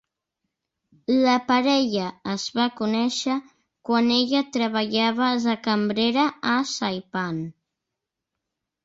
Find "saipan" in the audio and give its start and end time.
6.71-7.39